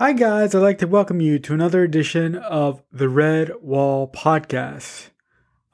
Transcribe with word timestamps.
Hi, 0.00 0.14
guys. 0.14 0.54
I'd 0.54 0.60
like 0.60 0.78
to 0.78 0.86
welcome 0.86 1.20
you 1.20 1.38
to 1.40 1.52
another 1.52 1.82
edition 1.82 2.34
of 2.34 2.82
the 2.90 3.04
Redwall 3.04 4.10
Podcast. 4.10 5.10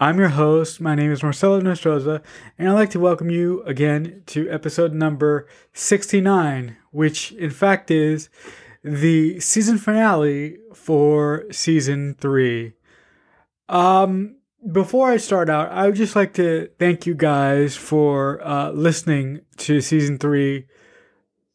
I'm 0.00 0.18
your 0.18 0.30
host. 0.30 0.80
My 0.80 0.96
name 0.96 1.12
is 1.12 1.22
Marcelo 1.22 1.60
Nostroza, 1.60 2.24
and 2.58 2.68
I'd 2.68 2.72
like 2.72 2.90
to 2.90 2.98
welcome 2.98 3.30
you 3.30 3.62
again 3.62 4.24
to 4.26 4.50
episode 4.50 4.92
number 4.92 5.46
69, 5.74 6.76
which 6.90 7.30
in 7.34 7.50
fact 7.50 7.88
is 7.92 8.28
the 8.82 9.38
season 9.38 9.78
finale 9.78 10.58
for 10.74 11.44
season 11.52 12.16
three. 12.18 12.72
Um, 13.68 14.38
before 14.72 15.08
I 15.08 15.18
start 15.18 15.48
out, 15.48 15.70
I 15.70 15.86
would 15.86 15.94
just 15.94 16.16
like 16.16 16.34
to 16.34 16.68
thank 16.80 17.06
you 17.06 17.14
guys 17.14 17.76
for 17.76 18.44
uh, 18.44 18.72
listening 18.72 19.42
to 19.58 19.80
season 19.80 20.18
three. 20.18 20.66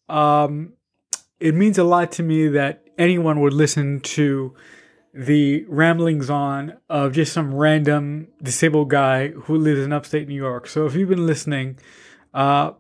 Um, 0.08 0.72
it 1.42 1.56
means 1.56 1.78
a 1.78 1.84
lot 1.84 2.12
to 2.14 2.24
me 2.24 2.48
that 2.50 2.84
anyone 2.98 3.42
would 3.42 3.54
listen 3.54 4.00
to 4.02 4.54
the 5.14 5.66
ramblings 5.68 6.30
on 6.30 6.78
of 6.90 7.12
just 7.14 7.34
some 7.34 7.54
random 7.54 8.28
disabled 8.42 8.90
guy 8.90 9.30
who 9.30 9.58
lives 9.58 9.82
in 9.82 9.92
upstate 9.92 10.28
New 10.28 10.36
York. 10.36 10.68
So 10.68 10.86
if 10.86 10.96
you've 10.96 11.10
been 11.10 11.26
listening 11.26 11.80
uh, 12.34 12.72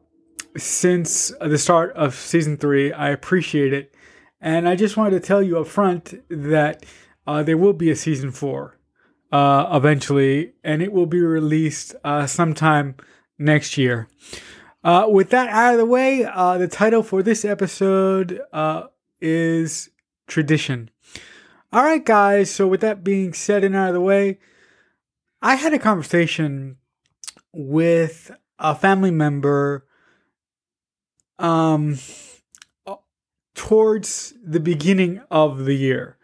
since 0.55 1.33
the 1.41 1.57
start 1.57 1.93
of 1.95 2.13
season 2.15 2.55
three, 2.55 2.93
I 2.93 3.09
appreciate 3.09 3.73
it. 3.73 3.93
And 4.39 4.69
I 4.69 4.75
just 4.75 4.95
wanted 4.95 5.11
to 5.11 5.27
tell 5.27 5.41
you 5.41 5.59
up 5.59 5.67
front 5.67 6.23
that 6.29 6.85
uh, 7.27 7.43
there 7.43 7.57
will 7.57 7.73
be 7.73 7.89
a 7.89 7.95
season 7.95 8.31
four 8.31 8.79
uh, 9.31 9.67
eventually, 9.71 10.53
and 10.63 10.81
it 10.81 10.91
will 10.91 11.05
be 11.05 11.19
released 11.19 11.95
uh, 12.03 12.27
sometime 12.27 12.95
next 13.37 13.77
year. 13.77 14.07
Uh, 14.83 15.05
with 15.07 15.29
that 15.29 15.47
out 15.49 15.73
of 15.73 15.79
the 15.79 15.85
way, 15.85 16.25
uh, 16.25 16.57
the 16.57 16.67
title 16.67 17.03
for 17.03 17.21
this 17.21 17.45
episode 17.45 18.41
uh, 18.51 18.85
is 19.19 19.89
Tradition. 20.27 20.89
All 21.71 21.83
right, 21.83 22.03
guys. 22.03 22.49
So, 22.49 22.67
with 22.67 22.81
that 22.81 23.03
being 23.03 23.33
said 23.33 23.63
and 23.63 23.75
out 23.75 23.89
of 23.89 23.93
the 23.93 24.01
way, 24.01 24.39
I 25.41 25.55
had 25.55 25.73
a 25.73 25.79
conversation 25.79 26.77
with 27.53 28.31
a 28.57 28.73
family 28.75 29.11
member 29.11 29.85
um, 31.37 31.99
towards 33.55 34.33
the 34.43 34.59
beginning 34.59 35.21
of 35.29 35.65
the 35.65 35.75
year. 35.75 36.17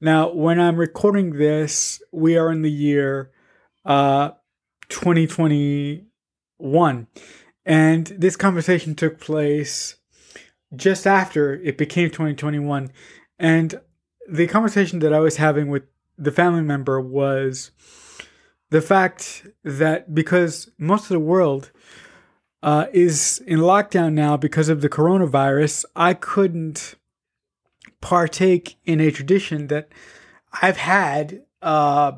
Now, 0.00 0.32
when 0.32 0.60
I'm 0.60 0.76
recording 0.76 1.38
this, 1.38 2.00
we 2.12 2.36
are 2.36 2.52
in 2.52 2.62
the 2.62 2.70
year 2.70 3.32
uh, 3.84 4.30
2021. 4.88 7.06
And 7.66 8.06
this 8.06 8.36
conversation 8.36 8.94
took 8.94 9.18
place 9.18 9.96
just 10.74 11.06
after 11.06 11.54
it 11.54 11.78
became 11.78 12.10
2021. 12.10 12.90
And 13.38 13.80
the 14.28 14.46
conversation 14.46 14.98
that 15.00 15.12
I 15.12 15.20
was 15.20 15.36
having 15.36 15.68
with 15.68 15.84
the 16.16 16.32
family 16.32 16.62
member 16.62 17.00
was 17.00 17.70
the 18.70 18.80
fact 18.80 19.46
that 19.62 20.14
because 20.14 20.70
most 20.78 21.04
of 21.04 21.10
the 21.10 21.20
world 21.20 21.70
uh, 22.62 22.86
is 22.92 23.42
in 23.46 23.60
lockdown 23.60 24.14
now 24.14 24.36
because 24.36 24.68
of 24.68 24.80
the 24.80 24.88
coronavirus, 24.88 25.84
I 25.94 26.14
couldn't 26.14 26.94
partake 28.00 28.76
in 28.84 29.00
a 29.00 29.10
tradition 29.10 29.68
that 29.68 29.88
I've 30.62 30.76
had 30.76 31.42
uh, 31.62 32.12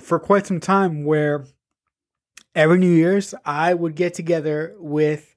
for 0.00 0.18
quite 0.18 0.46
some 0.46 0.60
time 0.60 1.04
where 1.04 1.46
every 2.54 2.78
New 2.78 2.92
Year's, 2.92 3.34
I 3.44 3.74
would 3.74 3.94
get 3.94 4.14
together 4.14 4.74
with 4.78 5.34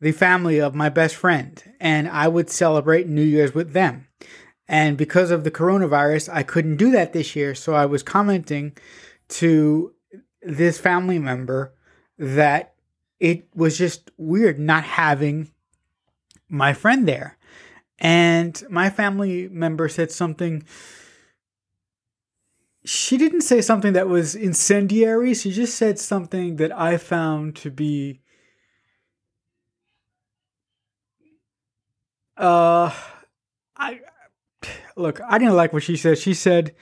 the 0.00 0.12
family 0.12 0.60
of 0.60 0.74
my 0.74 0.88
best 0.88 1.16
friend 1.16 1.62
and 1.80 2.08
I 2.08 2.28
would 2.28 2.50
celebrate 2.50 3.08
New 3.08 3.22
Year's 3.22 3.54
with 3.54 3.72
them. 3.72 4.06
And 4.68 4.96
because 4.96 5.30
of 5.30 5.44
the 5.44 5.50
coronavirus, 5.50 6.28
I 6.32 6.42
couldn't 6.42 6.76
do 6.76 6.90
that 6.90 7.12
this 7.12 7.34
year. 7.34 7.54
So 7.54 7.74
I 7.74 7.86
was 7.86 8.02
commenting 8.02 8.76
to 9.28 9.94
this 10.42 10.78
family 10.78 11.18
member 11.18 11.74
that 12.18 12.74
it 13.18 13.48
was 13.54 13.78
just 13.78 14.10
weird 14.16 14.58
not 14.58 14.84
having 14.84 15.50
my 16.48 16.72
friend 16.72 17.08
there. 17.08 17.36
And 17.98 18.62
my 18.70 18.90
family 18.90 19.48
member 19.48 19.88
said 19.88 20.12
something 20.12 20.64
she 22.88 23.18
didn't 23.18 23.42
say 23.42 23.60
something 23.60 23.92
that 23.92 24.08
was 24.08 24.34
incendiary. 24.34 25.34
She 25.34 25.52
just 25.52 25.76
said 25.76 25.98
something 25.98 26.56
that 26.56 26.72
I 26.76 26.96
found 26.96 27.54
to 27.56 27.70
be 27.70 28.20
uh 32.36 32.92
I 33.76 34.00
look, 34.96 35.20
I 35.28 35.38
didn't 35.38 35.56
like 35.56 35.72
what 35.72 35.82
she 35.82 35.96
said. 35.96 36.18
She 36.18 36.34
said 36.34 36.74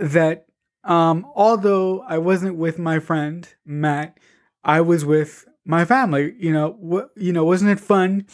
that 0.00 0.46
um 0.84 1.26
although 1.34 2.00
I 2.02 2.18
wasn't 2.18 2.56
with 2.56 2.78
my 2.78 2.98
friend 2.98 3.48
Matt, 3.64 4.18
I 4.64 4.80
was 4.80 5.04
with 5.04 5.46
my 5.64 5.84
family. 5.84 6.34
You 6.38 6.52
know, 6.52 6.76
what 6.78 7.10
you 7.16 7.32
know, 7.32 7.44
wasn't 7.44 7.70
it 7.70 7.80
fun 7.80 8.26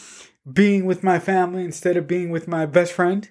being 0.50 0.86
with 0.86 1.02
my 1.04 1.18
family 1.18 1.64
instead 1.64 1.96
of 1.96 2.06
being 2.06 2.30
with 2.30 2.48
my 2.48 2.66
best 2.66 2.92
friend? 2.92 3.28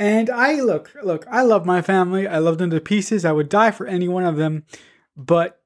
And 0.00 0.30
I 0.30 0.62
look, 0.62 0.96
look, 1.04 1.26
I 1.30 1.42
love 1.42 1.66
my 1.66 1.82
family. 1.82 2.26
I 2.26 2.38
love 2.38 2.56
them 2.56 2.70
to 2.70 2.80
pieces. 2.80 3.26
I 3.26 3.32
would 3.32 3.50
die 3.50 3.70
for 3.70 3.86
any 3.86 4.08
one 4.08 4.24
of 4.24 4.38
them. 4.38 4.64
But 5.14 5.60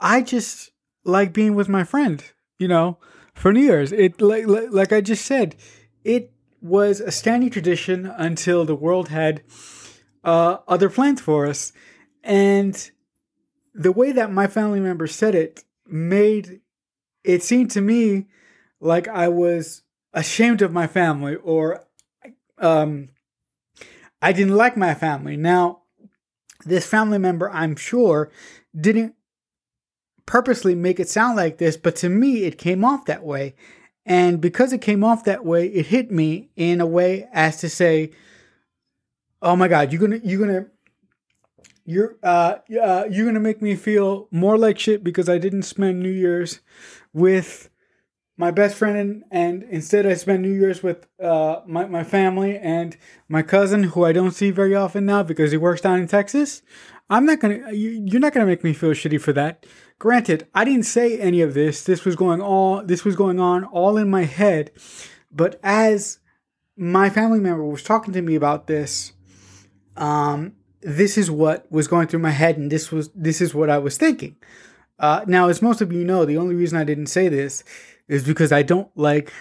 I 0.00 0.22
just 0.22 0.70
like 1.04 1.34
being 1.34 1.54
with 1.54 1.68
my 1.68 1.84
friend, 1.84 2.24
you 2.58 2.68
know, 2.68 2.96
for 3.34 3.52
New 3.52 3.60
Year's. 3.60 3.92
It 3.92 4.18
like 4.22 4.44
like 4.46 4.94
I 4.94 5.02
just 5.02 5.26
said, 5.26 5.56
it 6.04 6.32
was 6.62 7.00
a 7.00 7.10
standing 7.10 7.50
tradition 7.50 8.06
until 8.06 8.64
the 8.64 8.74
world 8.74 9.10
had 9.10 9.42
uh, 10.24 10.56
other 10.66 10.88
plans 10.88 11.20
for 11.20 11.46
us. 11.46 11.74
And 12.24 12.90
the 13.74 13.92
way 13.92 14.10
that 14.10 14.32
my 14.32 14.46
family 14.46 14.80
member 14.80 15.06
said 15.06 15.34
it 15.34 15.64
made 15.86 16.62
it 17.24 17.42
seem 17.42 17.68
to 17.68 17.82
me 17.82 18.28
like 18.80 19.06
I 19.06 19.28
was 19.28 19.82
ashamed 20.14 20.62
of 20.62 20.72
my 20.72 20.86
family 20.86 21.34
or 21.36 21.84
um 22.56 23.10
I 24.22 24.32
didn't 24.32 24.56
like 24.56 24.76
my 24.76 24.94
family. 24.94 25.36
Now, 25.36 25.82
this 26.64 26.86
family 26.86 27.18
member, 27.18 27.50
I'm 27.50 27.76
sure, 27.76 28.30
didn't 28.78 29.14
purposely 30.26 30.74
make 30.74 31.00
it 31.00 31.08
sound 31.08 31.36
like 31.36 31.58
this, 31.58 31.76
but 31.76 31.96
to 31.96 32.08
me, 32.08 32.44
it 32.44 32.58
came 32.58 32.84
off 32.84 33.06
that 33.06 33.24
way. 33.24 33.54
And 34.06 34.40
because 34.40 34.72
it 34.72 34.80
came 34.80 35.04
off 35.04 35.24
that 35.24 35.44
way, 35.44 35.66
it 35.66 35.86
hit 35.86 36.10
me 36.10 36.50
in 36.56 36.80
a 36.80 36.86
way 36.86 37.28
as 37.32 37.58
to 37.58 37.68
say, 37.68 38.10
"Oh 39.42 39.56
my 39.56 39.68
God, 39.68 39.92
you're 39.92 40.00
gonna, 40.00 40.20
you're 40.22 40.40
gonna, 40.40 40.66
you're, 41.84 42.16
uh, 42.22 42.56
uh, 42.80 43.04
you're 43.10 43.26
gonna 43.26 43.40
make 43.40 43.60
me 43.62 43.76
feel 43.76 44.28
more 44.30 44.58
like 44.58 44.78
shit 44.78 45.04
because 45.04 45.28
I 45.28 45.38
didn't 45.38 45.62
spend 45.62 46.00
New 46.00 46.10
Year's 46.10 46.60
with 47.12 47.70
my 48.40 48.50
best 48.50 48.74
friend 48.74 48.96
and, 48.96 49.22
and 49.30 49.62
instead 49.64 50.06
I 50.06 50.14
spent 50.14 50.40
New 50.40 50.52
Year's 50.52 50.82
with 50.82 51.06
uh, 51.22 51.60
my, 51.66 51.84
my 51.84 52.02
family 52.02 52.56
and 52.56 52.96
my 53.28 53.42
cousin 53.42 53.82
who 53.84 54.02
I 54.06 54.12
don't 54.12 54.30
see 54.30 54.50
very 54.50 54.74
often 54.74 55.04
now 55.04 55.22
because 55.22 55.50
he 55.50 55.58
works 55.58 55.82
down 55.82 56.00
in 56.00 56.08
Texas. 56.08 56.62
I'm 57.10 57.26
not 57.26 57.40
gonna 57.40 57.70
you, 57.70 58.02
you're 58.06 58.20
not 58.20 58.32
gonna 58.32 58.46
make 58.46 58.64
me 58.64 58.72
feel 58.72 58.92
shitty 58.92 59.20
for 59.20 59.34
that. 59.34 59.66
Granted, 59.98 60.48
I 60.54 60.64
didn't 60.64 60.84
say 60.84 61.20
any 61.20 61.42
of 61.42 61.52
this. 61.52 61.84
This 61.84 62.06
was 62.06 62.16
going 62.16 62.40
all 62.40 62.82
this 62.82 63.04
was 63.04 63.14
going 63.14 63.38
on 63.38 63.64
all 63.64 63.98
in 63.98 64.08
my 64.08 64.24
head. 64.24 64.70
But 65.30 65.60
as 65.62 66.20
my 66.78 67.10
family 67.10 67.40
member 67.40 67.64
was 67.64 67.82
talking 67.82 68.14
to 68.14 68.22
me 68.22 68.36
about 68.36 68.68
this, 68.68 69.12
um, 69.98 70.54
this 70.80 71.18
is 71.18 71.30
what 71.30 71.70
was 71.70 71.88
going 71.88 72.06
through 72.06 72.20
my 72.20 72.30
head 72.30 72.56
and 72.56 72.72
this 72.72 72.90
was 72.90 73.10
this 73.14 73.42
is 73.42 73.54
what 73.54 73.68
I 73.68 73.76
was 73.76 73.98
thinking. 73.98 74.36
Uh, 74.98 75.24
now, 75.26 75.48
as 75.48 75.62
most 75.62 75.80
of 75.80 75.92
you 75.92 76.04
know, 76.04 76.24
the 76.26 76.36
only 76.36 76.54
reason 76.54 76.78
I 76.78 76.84
didn't 76.84 77.06
say 77.06 77.28
this 77.28 77.64
is 78.10 78.24
because 78.24 78.50
I 78.50 78.62
don't 78.62 78.90
like 78.96 79.32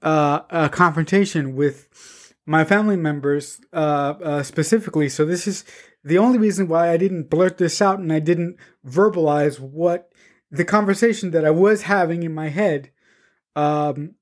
uh, 0.00 0.40
a 0.48 0.68
confrontation 0.70 1.54
with 1.54 2.34
my 2.46 2.64
family 2.64 2.96
members 2.96 3.60
uh, 3.74 4.14
uh, 4.22 4.42
specifically. 4.42 5.10
So 5.10 5.26
this 5.26 5.46
is 5.46 5.66
the 6.02 6.16
only 6.16 6.38
reason 6.38 6.66
why 6.66 6.90
I 6.90 6.96
didn't 6.96 7.28
blurt 7.28 7.58
this 7.58 7.82
out 7.82 7.98
and 7.98 8.10
I 8.10 8.18
didn't 8.18 8.56
verbalize 8.86 9.60
what 9.60 10.10
the 10.50 10.64
conversation 10.64 11.30
that 11.32 11.44
I 11.44 11.50
was 11.50 11.82
having 11.82 12.22
in 12.22 12.34
my 12.34 12.48
head. 12.48 12.90
Um, 13.54 14.14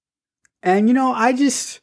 and 0.61 0.89
you 0.89 0.95
know, 0.95 1.13
I 1.13 1.33
just, 1.33 1.81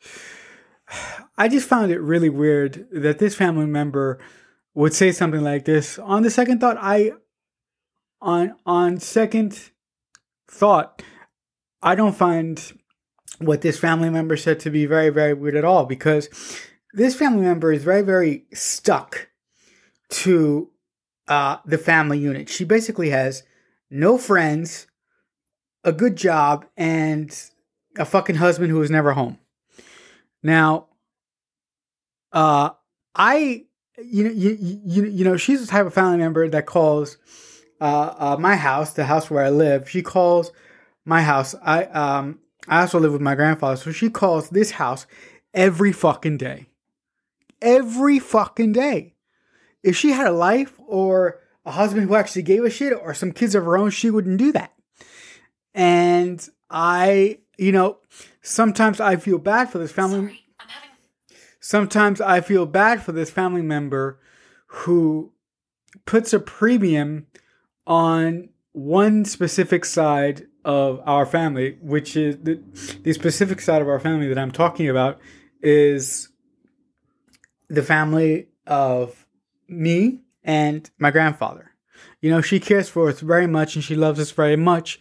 I 1.38 1.48
just 1.48 1.68
found 1.68 1.94
it 1.94 2.00
really 2.02 2.30
weird 2.30 2.88
that 2.92 3.20
this 3.20 3.36
family 3.36 3.68
member 3.68 4.20
would 4.74 4.94
say 4.94 5.14
something 5.14 5.42
like 5.42 5.64
this. 5.64 5.98
On 6.00 6.24
the 6.24 6.30
second 6.30 6.60
thought, 6.60 6.78
I, 6.78 7.14
on 8.22 8.56
on 8.66 9.00
second 9.00 9.72
thought, 10.50 11.02
I 11.86 11.94
don't 11.94 12.16
find 12.16 12.60
what 13.38 13.62
this 13.62 13.78
family 13.78 14.10
member 14.10 14.36
said 14.36 14.60
to 14.62 14.72
be 14.72 14.88
very, 14.88 15.12
very 15.12 15.36
weird 15.36 15.56
at 15.56 15.64
all 15.64 15.86
because 15.86 16.30
this 16.94 17.14
family 17.14 17.44
member 17.44 17.72
is 17.72 17.84
very, 17.84 18.02
very 18.02 18.46
stuck 18.54 19.30
to 20.10 20.72
uh, 21.28 21.58
the 21.64 21.78
family 21.78 22.18
unit. 22.18 22.50
She 22.50 22.66
basically 22.66 23.12
has 23.12 23.44
no 23.92 24.18
friends, 24.18 24.88
a 25.84 25.92
good 25.92 26.16
job, 26.16 26.66
and 26.76 27.32
a 27.98 28.06
fucking 28.06 28.38
husband 28.38 28.72
who 28.72 28.82
is 28.82 28.90
never 28.90 29.14
home. 29.14 29.38
Now, 30.42 30.88
uh, 32.32 32.72
I, 33.14 33.66
you 34.04 34.24
know, 34.24 34.32
you, 34.32 34.58
you, 34.60 35.06
you 35.06 35.24
know, 35.24 35.38
she's 35.38 35.62
the 35.62 35.68
type 35.68 35.86
of 35.86 35.94
family 35.94 36.18
member 36.18 36.48
that 36.50 36.66
calls 36.66 37.18
uh, 37.80 38.14
uh, 38.18 38.38
my 38.40 38.56
house, 38.56 38.94
the 38.94 39.06
house 39.06 39.30
where 39.30 39.44
I 39.44 39.50
live. 39.52 39.88
She 39.88 40.02
calls 40.02 40.52
my 41.06 41.22
house. 41.22 41.56
I 41.64 41.86
um, 41.86 42.40
I 42.68 42.82
also 42.82 43.00
live 43.00 43.14
with 43.14 43.22
my 43.22 43.36
grandfather, 43.36 43.78
so 43.78 43.92
she 43.92 44.10
calls 44.10 44.50
this 44.50 44.72
house 44.72 45.06
every 45.54 45.92
fucking 45.92 46.38
day, 46.38 46.68
every 47.62 48.20
fucking 48.20 48.74
day. 48.74 49.14
If 49.84 49.96
she 49.96 50.12
had 50.12 50.28
a 50.28 50.32
life 50.32 50.74
or 50.88 51.40
a 51.64 51.72
husband 51.72 52.08
who 52.08 52.16
actually 52.16 52.42
gave 52.42 52.64
a 52.64 52.70
shit 52.70 52.92
or 52.94 53.14
some 53.14 53.32
kids 53.32 53.56
of 53.56 53.64
her 53.66 53.78
own, 53.78 53.92
she 53.92 54.10
wouldn't 54.10 54.40
do 54.40 54.52
that. 54.52 54.74
And 55.74 56.48
I, 56.70 57.40
you 57.58 57.72
know, 57.72 58.00
sometimes 58.42 59.00
I 59.00 59.18
feel 59.18 59.38
bad 59.38 59.70
for 59.70 59.78
this 59.78 59.92
family. 59.92 60.20
Sorry, 60.20 60.44
having- 60.60 61.38
sometimes 61.60 62.22
I 62.22 62.42
feel 62.42 62.66
bad 62.66 63.04
for 63.04 63.12
this 63.12 63.30
family 63.30 63.62
member 63.62 64.20
who 64.68 65.34
puts 66.06 66.34
a 66.34 66.40
premium 66.40 67.28
on 67.86 68.50
one 68.72 69.24
specific 69.26 69.86
side 69.86 70.48
of 70.66 71.00
our 71.06 71.28
family, 71.28 71.78
which 71.80 72.18
is 72.18 72.38
the, 72.38 72.60
the 73.04 73.14
specific 73.14 73.62
side 73.62 73.82
of 73.82 73.88
our 73.88 74.00
family 74.00 74.28
that 74.28 74.40
I'm 74.40 74.52
talking 74.52 74.90
about 74.90 75.20
is 75.62 76.30
the 77.70 77.84
family 77.84 78.48
of 78.66 79.26
me 79.70 80.22
and 80.44 80.90
my 80.98 81.12
grandfather. 81.12 81.72
You 82.20 82.32
know, 82.32 82.42
she 82.42 82.60
cares 82.60 82.90
for 82.90 83.10
us 83.10 83.20
very 83.20 83.46
much 83.46 83.76
and 83.76 83.84
she 83.84 83.96
loves 83.96 84.20
us 84.20 84.32
very 84.32 84.56
much, 84.56 85.00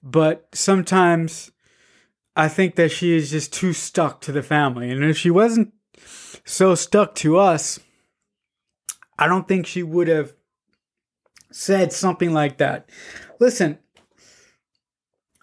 but 0.00 0.48
sometimes 0.52 1.50
I 2.36 2.48
think 2.48 2.76
that 2.76 2.92
she 2.92 3.16
is 3.16 3.32
just 3.32 3.52
too 3.52 3.72
stuck 3.72 4.20
to 4.22 4.32
the 4.32 4.42
family. 4.42 4.90
And 4.90 5.04
if 5.04 5.18
she 5.18 5.30
wasn't 5.30 5.74
so 6.44 6.76
stuck 6.76 7.16
to 7.16 7.36
us, 7.36 7.80
I 9.18 9.26
don't 9.26 9.48
think 9.48 9.66
she 9.66 9.82
would 9.82 10.06
have 10.06 10.34
said 11.50 11.92
something 11.92 12.32
like 12.32 12.58
that. 12.58 12.88
Listen, 13.40 13.80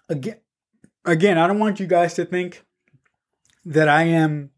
again, 0.08 0.40
again, 1.04 1.38
I 1.38 1.46
don't 1.46 1.58
want 1.58 1.80
you 1.80 1.86
guys 1.86 2.14
to 2.14 2.24
think 2.24 2.64
that 3.64 3.88
I 3.88 4.04
am 4.04 4.50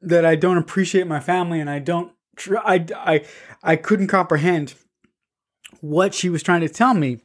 that 0.00 0.24
I 0.24 0.36
don't 0.36 0.58
appreciate 0.58 1.06
my 1.06 1.20
family 1.20 1.60
and 1.60 1.68
I 1.68 1.78
don't 1.78 2.12
I 2.50 2.86
I 2.94 3.24
I 3.62 3.76
couldn't 3.76 4.08
comprehend 4.08 4.74
what 5.80 6.14
she 6.14 6.28
was 6.28 6.42
trying 6.42 6.60
to 6.62 6.68
tell 6.68 6.94
me. 6.94 7.20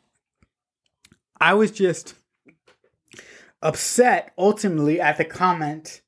I 1.40 1.54
was 1.54 1.72
just 1.72 2.16
upset 3.62 4.34
ultimately 4.38 5.00
at 5.00 5.18
the 5.18 5.26
comment 5.26 6.02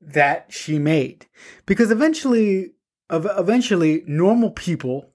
that 0.00 0.46
she 0.52 0.78
made 0.78 1.26
because 1.66 1.90
eventually 1.90 2.72
eventually 3.10 4.02
normal 4.06 4.50
people 4.50 5.12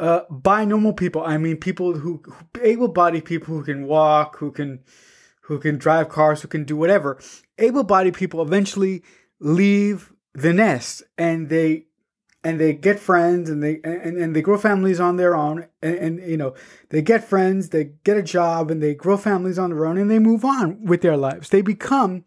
uh, 0.00 0.24
by 0.30 0.64
normal 0.64 0.94
people, 0.94 1.22
I 1.22 1.36
mean 1.36 1.58
people 1.58 1.98
who, 1.98 2.22
who 2.24 2.60
able-bodied 2.62 3.26
people 3.26 3.54
who 3.54 3.62
can 3.62 3.86
walk, 3.86 4.38
who 4.38 4.50
can 4.50 4.80
who 5.42 5.58
can 5.58 5.78
drive 5.78 6.08
cars, 6.08 6.42
who 6.42 6.48
can 6.48 6.64
do 6.64 6.76
whatever. 6.76 7.20
Able-bodied 7.58 8.14
people 8.14 8.40
eventually 8.40 9.02
leave 9.40 10.12
the 10.32 10.52
nest 10.52 11.02
and 11.18 11.48
they 11.48 11.86
and 12.42 12.58
they 12.58 12.72
get 12.72 12.98
friends 12.98 13.50
and 13.50 13.62
they 13.62 13.80
and, 13.84 14.16
and 14.16 14.34
they 14.34 14.40
grow 14.40 14.56
families 14.56 15.00
on 15.00 15.16
their 15.16 15.36
own 15.36 15.66
and, 15.82 15.94
and 15.96 16.30
you 16.30 16.36
know 16.36 16.54
they 16.90 17.02
get 17.02 17.22
friends 17.22 17.68
they 17.68 17.92
get 18.04 18.16
a 18.16 18.22
job 18.22 18.70
and 18.70 18.82
they 18.82 18.94
grow 18.94 19.16
families 19.16 19.58
on 19.58 19.70
their 19.70 19.84
own 19.84 19.98
and 19.98 20.10
they 20.10 20.18
move 20.18 20.44
on 20.44 20.84
with 20.84 21.02
their 21.02 21.16
lives 21.16 21.48
they 21.48 21.60
become 21.60 22.24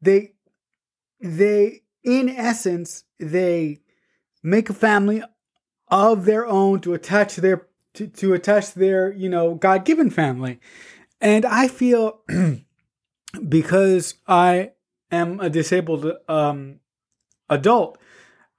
they 0.00 0.32
they 1.20 1.82
in 2.02 2.28
essence 2.28 3.04
they 3.18 3.80
make 4.42 4.70
a 4.70 4.74
family 4.74 5.22
of 5.88 6.24
their 6.24 6.46
own 6.46 6.80
to 6.80 6.94
attach 6.94 7.36
their 7.36 7.66
to, 7.94 8.06
to 8.08 8.34
attach 8.34 8.74
their 8.74 9.12
you 9.12 9.28
know 9.28 9.54
god-given 9.54 10.10
family. 10.10 10.60
And 11.20 11.44
i 11.44 11.68
feel 11.68 12.20
because 13.48 14.14
i 14.26 14.72
am 15.10 15.40
a 15.40 15.48
disabled 15.50 16.10
um 16.28 16.80
adult 17.48 17.98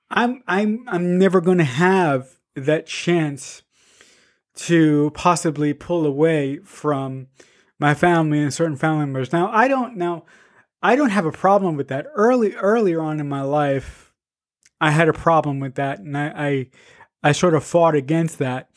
i'm 0.09 0.43
i'm 0.47 0.85
i'm 0.87 1.17
never 1.17 1.41
going 1.41 1.57
to 1.57 1.63
have 1.63 2.39
that 2.55 2.85
chance 2.85 3.63
to 4.55 5.11
possibly 5.13 5.73
pull 5.73 6.05
away 6.05 6.59
from 6.59 7.27
my 7.77 7.93
family 7.93 8.39
and 8.39 8.53
certain 8.53 8.77
family 8.77 9.05
members. 9.05 9.33
Now 9.33 9.49
i 9.51 9.67
don't 9.67 9.97
now 9.97 10.25
i 10.81 10.95
don't 10.95 11.09
have 11.09 11.25
a 11.25 11.31
problem 11.31 11.75
with 11.75 11.89
that. 11.89 12.05
Early 12.15 12.53
earlier 12.55 13.01
on 13.01 13.19
in 13.19 13.27
my 13.27 13.41
life 13.41 14.13
i 14.79 14.91
had 14.91 15.09
a 15.09 15.13
problem 15.13 15.59
with 15.59 15.75
that 15.75 15.99
and 15.99 16.17
i, 16.17 16.33
I 16.35 16.67
I 17.25 17.31
sort 17.31 17.55
of 17.55 17.63
fought 17.63 17.95
against 17.95 18.37
that. 18.37 18.69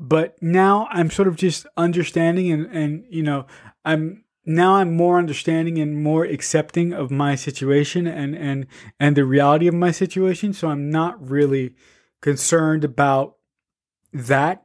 But 0.00 0.42
now 0.42 0.88
I'm 0.90 1.10
sort 1.10 1.28
of 1.28 1.36
just 1.36 1.66
understanding 1.76 2.50
and, 2.50 2.66
and 2.74 3.04
you 3.10 3.22
know, 3.22 3.46
I'm 3.84 4.24
now 4.46 4.76
I'm 4.76 4.96
more 4.96 5.18
understanding 5.18 5.78
and 5.78 6.02
more 6.02 6.24
accepting 6.24 6.94
of 6.94 7.10
my 7.10 7.34
situation 7.34 8.06
and, 8.06 8.34
and, 8.34 8.66
and 8.98 9.14
the 9.14 9.26
reality 9.26 9.68
of 9.68 9.74
my 9.74 9.90
situation. 9.90 10.54
So 10.54 10.68
I'm 10.68 10.90
not 10.90 11.22
really 11.30 11.74
concerned 12.22 12.82
about 12.82 13.36
that. 14.12 14.64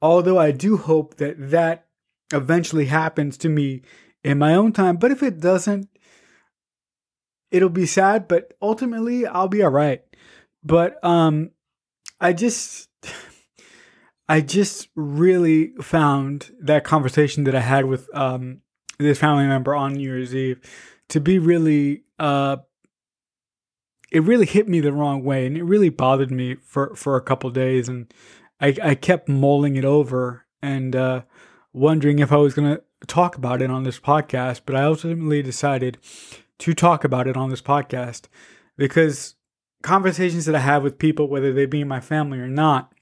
Although 0.00 0.38
I 0.38 0.52
do 0.52 0.76
hope 0.76 1.16
that 1.16 1.50
that 1.50 1.88
eventually 2.32 2.86
happens 2.86 3.36
to 3.38 3.48
me 3.48 3.82
in 4.22 4.38
my 4.38 4.54
own 4.54 4.72
time. 4.72 4.98
But 4.98 5.10
if 5.10 5.22
it 5.22 5.40
doesn't, 5.40 5.88
it'll 7.50 7.68
be 7.70 7.86
sad, 7.86 8.28
but 8.28 8.54
ultimately 8.62 9.26
I'll 9.26 9.48
be 9.48 9.64
all 9.64 9.70
right. 9.70 10.02
But 10.62 11.02
um 11.04 11.50
I 12.20 12.32
just 12.32 12.88
I 14.28 14.40
just 14.40 14.88
really 14.94 15.72
found 15.80 16.52
that 16.60 16.84
conversation 16.84 17.44
that 17.44 17.54
I 17.54 17.60
had 17.60 17.86
with 17.86 18.14
um, 18.14 18.60
this 18.98 19.18
family 19.18 19.46
member 19.46 19.74
on 19.74 19.94
New 19.94 20.02
Year's 20.02 20.34
Eve 20.34 20.60
to 21.08 21.20
be 21.20 21.38
really 21.38 22.04
uh, 22.18 22.58
it 24.10 24.22
really 24.22 24.46
hit 24.46 24.68
me 24.68 24.80
the 24.80 24.92
wrong 24.92 25.24
way 25.24 25.46
and 25.46 25.56
it 25.56 25.64
really 25.64 25.88
bothered 25.88 26.30
me 26.30 26.56
for 26.56 26.94
for 26.94 27.16
a 27.16 27.22
couple 27.22 27.48
days 27.50 27.88
and 27.88 28.12
I, 28.60 28.76
I 28.82 28.94
kept 28.94 29.28
mulling 29.28 29.76
it 29.76 29.84
over 29.84 30.44
and 30.62 30.94
uh, 30.96 31.22
wondering 31.72 32.18
if 32.18 32.32
I 32.32 32.36
was 32.36 32.54
going 32.54 32.76
to 32.76 32.82
talk 33.06 33.36
about 33.36 33.62
it 33.62 33.70
on 33.70 33.84
this 33.84 34.00
podcast, 34.00 34.62
but 34.66 34.74
I 34.74 34.82
ultimately 34.82 35.42
decided 35.42 35.98
to 36.58 36.74
talk 36.74 37.04
about 37.04 37.28
it 37.28 37.36
on 37.36 37.50
this 37.50 37.62
podcast 37.62 38.26
because 38.76 39.36
conversations 39.82 40.46
that 40.46 40.54
I 40.54 40.60
have 40.60 40.82
with 40.82 40.98
people, 40.98 41.28
whether 41.28 41.52
they 41.52 41.66
be 41.66 41.80
in 41.80 41.88
my 41.88 42.00
family 42.00 42.38
or 42.38 42.48
not, 42.48 42.92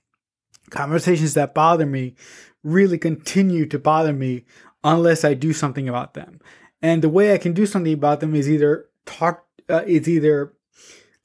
conversations 0.70 1.34
that 1.34 1.54
bother 1.54 1.86
me 1.86 2.14
really 2.62 2.98
continue 2.98 3.66
to 3.66 3.78
bother 3.78 4.12
me 4.12 4.44
unless 4.82 5.24
I 5.24 5.34
do 5.34 5.52
something 5.52 5.88
about 5.88 6.14
them. 6.14 6.40
And 6.82 7.02
the 7.02 7.08
way 7.08 7.32
I 7.32 7.38
can 7.38 7.52
do 7.52 7.66
something 7.66 7.92
about 7.92 8.20
them 8.20 8.34
is 8.34 8.48
either 8.48 8.86
talk, 9.04 9.46
uh, 9.68 9.82
is 9.86 10.08
either 10.08 10.52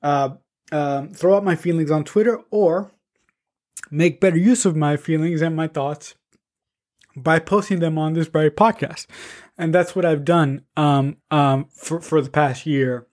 uh, 0.01 0.29
um, 0.71 1.09
throw 1.09 1.35
out 1.35 1.43
my 1.43 1.55
feelings 1.55 1.91
on 1.91 2.03
Twitter 2.03 2.41
or 2.49 2.91
make 3.89 4.21
better 4.21 4.37
use 4.37 4.65
of 4.65 4.75
my 4.75 4.97
feelings 4.97 5.41
and 5.41 5.55
my 5.55 5.67
thoughts 5.67 6.15
by 7.15 7.39
posting 7.39 7.79
them 7.79 7.97
on 7.97 8.13
this 8.13 8.27
very 8.27 8.49
podcast. 8.49 9.05
And 9.57 9.75
that's 9.75 9.95
what 9.95 10.05
I've 10.05 10.23
done 10.23 10.63
um, 10.77 11.17
um, 11.29 11.65
for, 11.75 11.99
for 11.99 12.21
the 12.21 12.29
past 12.29 12.65
year 12.65 13.07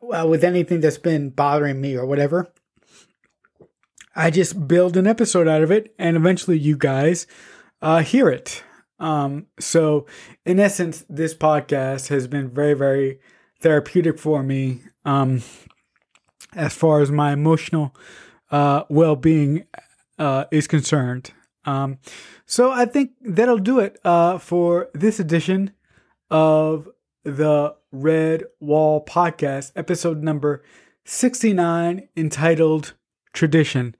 well, 0.00 0.28
with 0.28 0.44
anything 0.44 0.80
that's 0.80 0.98
been 0.98 1.30
bothering 1.30 1.80
me 1.80 1.96
or 1.96 2.06
whatever. 2.06 2.52
I 4.14 4.30
just 4.30 4.66
build 4.66 4.96
an 4.96 5.06
episode 5.06 5.46
out 5.46 5.62
of 5.62 5.70
it, 5.70 5.94
and 5.98 6.16
eventually 6.16 6.58
you 6.58 6.76
guys 6.76 7.26
uh, 7.82 8.00
hear 8.00 8.28
it. 8.30 8.62
Um, 8.98 9.46
so, 9.60 10.06
in 10.46 10.58
essence, 10.58 11.04
this 11.08 11.34
podcast 11.34 12.08
has 12.08 12.26
been 12.26 12.48
very, 12.48 12.72
very 12.72 13.20
therapeutic 13.60 14.18
for 14.18 14.42
me 14.42 14.80
um, 15.04 15.42
as 16.54 16.72
far 16.74 17.00
as 17.00 17.10
my 17.10 17.32
emotional 17.32 17.94
uh, 18.50 18.84
well 18.88 19.16
being 19.16 19.66
uh, 20.18 20.46
is 20.50 20.66
concerned. 20.66 21.32
Um, 21.66 21.98
so, 22.46 22.70
I 22.70 22.86
think 22.86 23.10
that'll 23.20 23.58
do 23.58 23.80
it 23.80 23.98
uh, 24.02 24.38
for 24.38 24.88
this 24.94 25.20
edition 25.20 25.72
of 26.30 26.88
the 27.24 27.74
Red 28.02 28.44
Wall 28.60 29.04
Podcast, 29.04 29.72
episode 29.74 30.22
number 30.22 30.62
69, 31.06 32.08
entitled 32.16 32.92
Tradition. 33.32 33.96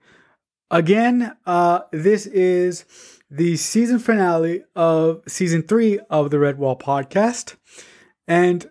Again, 0.69 1.35
uh, 1.45 1.81
this 1.91 2.27
is 2.27 2.85
the 3.29 3.57
season 3.57 3.97
finale 3.99 4.63
of 4.75 5.23
season 5.27 5.63
three 5.63 5.99
of 6.09 6.29
the 6.29 6.37
Redwall 6.37 6.79
Podcast. 6.79 7.55
And 8.27 8.69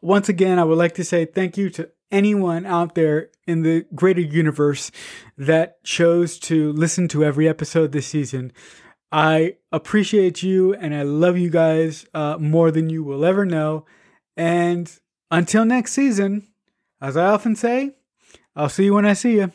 once 0.00 0.28
again, 0.28 0.58
I 0.58 0.64
would 0.64 0.78
like 0.78 0.94
to 0.94 1.04
say 1.04 1.24
thank 1.26 1.56
you 1.56 1.68
to 1.70 1.90
anyone 2.10 2.64
out 2.64 2.94
there 2.94 3.30
in 3.46 3.62
the 3.62 3.84
greater 3.94 4.20
universe 4.20 4.90
that 5.36 5.82
chose 5.84 6.38
to 6.38 6.72
listen 6.72 7.08
to 7.08 7.24
every 7.24 7.48
episode 7.48 7.92
this 7.92 8.06
season. 8.06 8.52
I 9.12 9.56
appreciate 9.70 10.42
you 10.42 10.74
and 10.74 10.94
I 10.94 11.02
love 11.02 11.36
you 11.36 11.50
guys 11.50 12.06
uh, 12.14 12.36
more 12.38 12.70
than 12.70 12.90
you 12.90 13.04
will 13.04 13.24
ever 13.24 13.44
know. 13.44 13.84
And 14.36 14.90
until 15.30 15.64
next 15.64 15.92
season, 15.92 16.48
as 17.00 17.16
I 17.16 17.26
often 17.26 17.56
say, 17.56 17.96
I'll 18.56 18.68
see 18.68 18.84
you 18.84 18.94
when 18.94 19.06
I 19.06 19.14
see 19.14 19.36
you. 19.36 19.52